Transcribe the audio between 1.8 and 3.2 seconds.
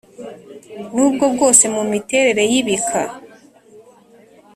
miterere y’ibika